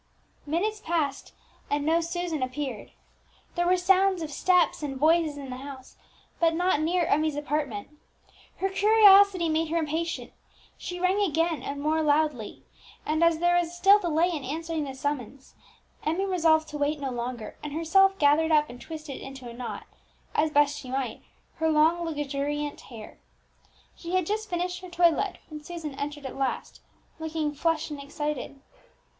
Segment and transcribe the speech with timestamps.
[0.47, 1.31] Minutes passed,
[1.69, 2.89] and no Susan appeared.
[3.53, 5.95] There were sounds of steps and voices in the house,
[6.39, 7.89] but not near Emmie's apartment.
[8.57, 10.33] Her curiosity made her impatient;
[10.75, 12.63] she rang again, and more loudly;
[13.05, 15.53] and as there was still delay in answering the summons,
[16.03, 19.83] Emmie resolved to wait no longer, and herself gathered up and twisted into a knot,
[20.33, 21.21] as best she might,
[21.57, 23.19] her long, luxuriant hair.
[23.95, 26.81] She had just finished her toilette when Susan entered at last,
[27.19, 28.59] looking flushed and excited.